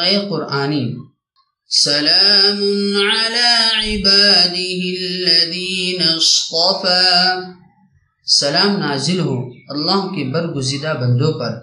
غیر 0.00 0.20
قرآنی 0.28 0.96
سلام 1.70 2.60
على 3.10 3.50
عباده 3.82 4.80
الذين 4.98 6.02
اصطفى 6.02 7.42
سلام 8.26 8.76
نازل 8.78 9.20
ہو 9.20 9.36
اللہ 9.68 10.02
کے 10.14 10.24
برگزیدہ 10.32 10.94
بندوں 11.00 11.32
پر 11.38 11.54